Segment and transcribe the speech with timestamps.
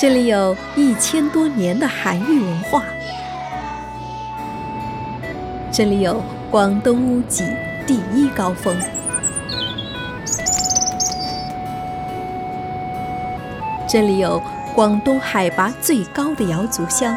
[0.00, 2.84] 这里有一千多年的韩愈文化，
[5.72, 7.44] 这里有广东屋脊
[7.84, 8.78] 第一高峰，
[13.88, 14.40] 这里有
[14.72, 17.12] 广东海拔最高的瑶族乡。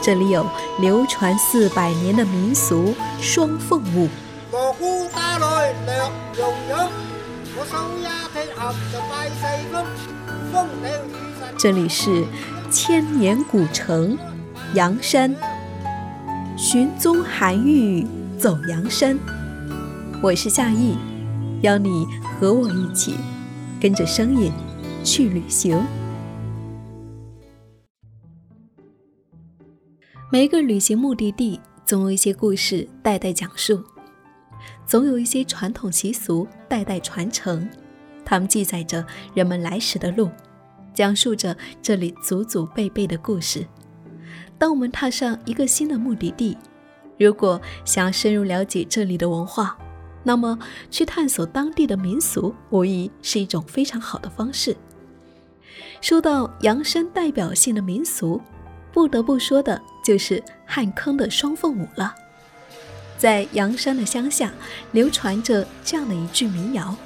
[0.00, 0.46] 这里有
[0.78, 4.08] 流传四百年的民俗双凤舞。
[11.58, 12.24] 这里是
[12.70, 14.16] 千年古城
[14.74, 15.34] 阳山，
[16.56, 18.06] 寻踪韩愈
[18.38, 19.18] 走阳山。
[20.22, 20.96] 我是夏意，
[21.62, 23.14] 邀你和我一起
[23.80, 24.52] 跟着声音
[25.04, 25.82] 去旅行。
[30.30, 33.82] 每一个旅行目的地，总有一些故事代代讲述，
[34.90, 37.70] 总有一些传统习俗代代传承。
[38.24, 40.28] 它们记载着人们来时的路，
[40.92, 43.64] 讲述着这里祖祖辈辈的故事。
[44.58, 46.58] 当我们踏上一个新的目的地，
[47.20, 49.78] 如果想要深入了解这里的文化，
[50.24, 50.58] 那么
[50.90, 54.76] 去探索当地的民俗，无疑是一种非常好的方式。
[56.00, 58.40] 说到阳山代表性的民俗，
[58.92, 62.12] 不得不说的就是汉坑的双凤舞了。
[63.20, 64.50] 在阳山的乡下，
[64.92, 66.96] 流传着这样的一句民谣：“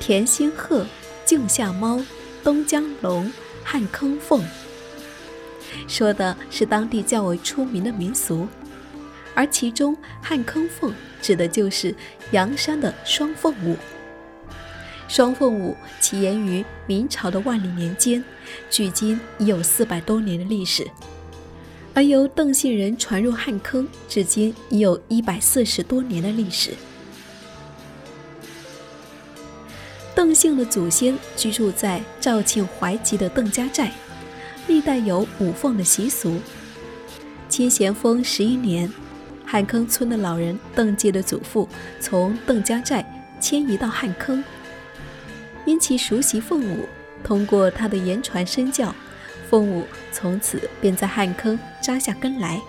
[0.00, 0.84] 田心鹤，
[1.24, 2.00] 镜下猫，
[2.42, 4.44] 东江龙，汉坑凤。”
[5.86, 8.48] 说的是当地较为出名的民俗，
[9.36, 10.92] 而其中汉坑凤
[11.22, 11.94] 指的就是
[12.32, 13.76] 阳山的双凤舞。
[15.06, 18.24] 双凤舞起源于明朝的万历年间，
[18.68, 20.84] 距今已有四百多年的历史。
[21.94, 26.72] 而由邓姓人传入汉坑，至今已有一百四十多年的历史。
[30.12, 33.92] 邓姓的祖先居住在肇庆怀集的邓家寨，
[34.66, 36.40] 历代有舞凤的习俗。
[37.48, 38.90] 清咸丰十一年，
[39.46, 41.68] 汉坑村的老人邓介的祖父
[42.00, 43.04] 从邓家寨
[43.40, 44.42] 迁移到汉坑。
[45.64, 46.88] 因其熟悉凤舞，
[47.22, 48.94] 通过他的言传身教，
[49.54, 52.60] 凤舞从此便在汉坑扎下根来，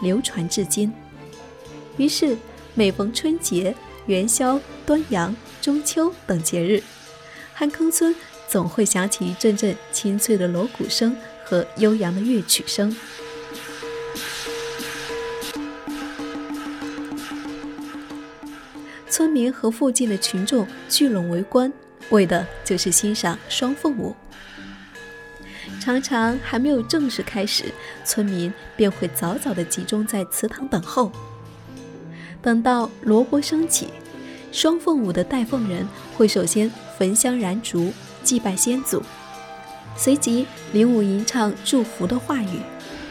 [0.00, 0.90] 流传至今。
[1.98, 2.34] 于是，
[2.72, 3.74] 每逢春节、
[4.06, 6.82] 元宵、端阳、中秋等节日，
[7.52, 8.16] 汉坑村
[8.48, 11.14] 总会响起一阵阵清脆的锣鼓声
[11.44, 12.96] 和悠扬的乐曲声。
[19.10, 21.70] 村民和附近的群众聚拢围观。
[22.08, 24.16] 为的就是欣赏双凤舞，
[25.80, 27.64] 常常还没有正式开始，
[28.04, 31.10] 村民便会早早的集中在祠堂等候。
[32.42, 33.88] 等到锣波声起，
[34.52, 37.92] 双凤舞的带凤人会首先焚香燃烛，
[38.22, 39.02] 祭拜先祖，
[39.96, 42.60] 随即领舞吟唱祝福的话语。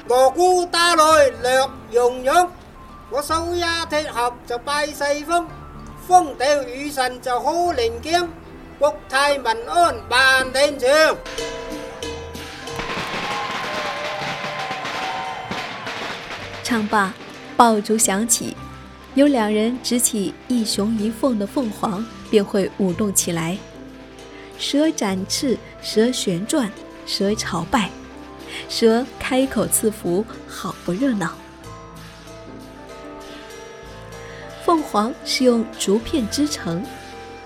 [0.07, 2.49] 锣鼓打来略融融，
[3.09, 5.47] 我手一铁盒就拜四风，
[6.07, 8.27] 风调雨顺就好灵验。
[8.79, 10.89] 国泰民安，万年长。
[16.69, 17.11] 唱罢，
[17.57, 18.55] 爆竹响起，
[19.15, 23.57] 有两人执起一雄一凤的凤凰，便会舞动起来。
[24.59, 26.71] 蛇展翅，蛇旋转，
[27.07, 27.89] 蛇朝拜，
[28.69, 31.33] 蛇开口赐福，好不热闹。
[34.63, 36.85] 凤凰是用竹片织成。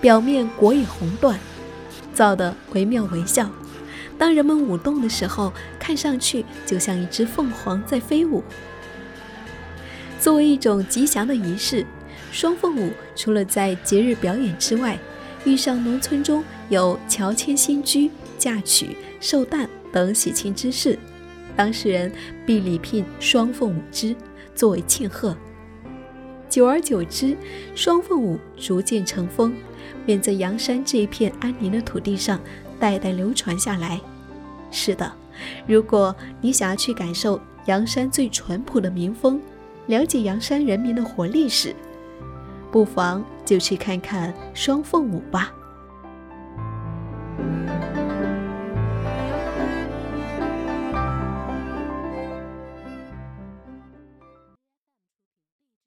[0.02, 1.34] 表面裹以红缎，
[2.12, 3.48] 造的惟妙惟肖。
[4.18, 8.44] 当人们舞动的时候，看上去就像一只凤凰在飞舞。
[10.24, 11.84] 作为一种吉祥的仪式，
[12.32, 14.98] 双凤舞除了在节日表演之外，
[15.44, 20.98] 遇上农村中有乔迁新居、嫁娶、寿诞等喜庆之事，
[21.54, 22.10] 当事人
[22.46, 24.16] 必礼聘双凤舞之，
[24.54, 25.36] 作为庆贺。
[26.48, 27.36] 久而久之，
[27.74, 29.54] 双凤舞逐渐成风。
[30.06, 32.40] 便在阳山这一片安宁的土地上
[32.80, 34.00] 代代流传下来。
[34.70, 35.12] 是的，
[35.66, 39.38] 如果你想要去感受阳山最淳朴的民风，
[39.86, 41.74] 了解阳山人民的活历史，
[42.70, 45.52] 不妨就去看看双凤舞吧。